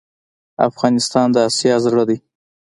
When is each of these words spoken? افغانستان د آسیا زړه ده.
افغانستان 0.69 1.27
د 1.33 1.37
آسیا 1.47 1.75
زړه 1.85 2.03
ده. 2.09 2.17